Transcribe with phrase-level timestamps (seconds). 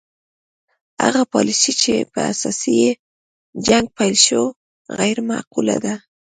[1.03, 2.89] هغه پالیسي چې په اساس یې
[3.67, 4.43] جنګ پیل شو
[4.97, 5.95] غیر معقوله ده.